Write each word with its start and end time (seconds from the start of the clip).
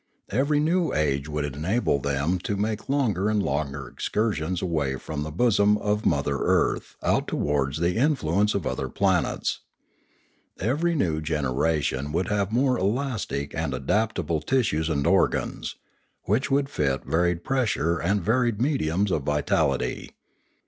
Every 0.31 0.59
new 0.59 0.93
age 0.95 1.29
would 1.29 1.45
enable 1.45 1.99
them 1.99 2.39
to 2.39 2.57
make 2.57 2.89
longer 2.89 3.29
and 3.29 3.43
longer 3.43 3.87
excursions 3.87 4.59
away 4.59 4.95
from 4.95 5.21
the 5.21 5.29
bosom 5.29 5.77
of 5.77 6.07
mother 6.07 6.39
earth 6.39 6.95
out 7.03 7.27
towards 7.27 7.77
the 7.77 7.97
influence 7.97 8.55
of 8.55 8.65
other 8.65 8.89
planets. 8.89 9.59
Every 10.59 10.95
new 10.95 11.21
generation 11.21 12.11
would 12.13 12.29
have 12.29 12.51
more 12.51 12.79
elastic 12.79 13.53
and 13.53 13.75
adaptable 13.75 14.41
tissues 14.41 14.89
and 14.89 15.05
organs, 15.05 15.75
which 16.23 16.49
would 16.49 16.67
fit 16.67 17.03
varied 17.05 17.43
pressure 17.43 17.99
and 17.99 18.23
varied 18.23 18.59
mediums 18.59 19.11
of 19.11 19.21
vitality. 19.21 20.09